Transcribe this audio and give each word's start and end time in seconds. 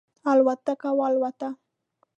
الوتکه 0.31 0.89
والوته. 0.99 1.49